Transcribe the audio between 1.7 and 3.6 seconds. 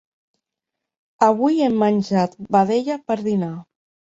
menjat vedella per dinar.